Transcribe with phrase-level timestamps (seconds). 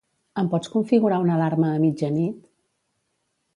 [0.43, 2.43] Em pots configurar una alarma a mitjanit?